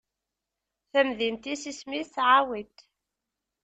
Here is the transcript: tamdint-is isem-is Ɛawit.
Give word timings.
tamdint-is 0.91 1.63
isem-is 1.71 2.13
Ɛawit. 2.27 2.77